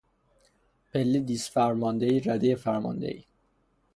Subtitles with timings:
[0.93, 3.25] پله دیس فرماندهی، ردهی فرماندهی